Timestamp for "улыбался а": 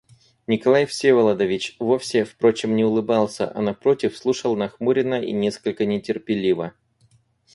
2.83-3.61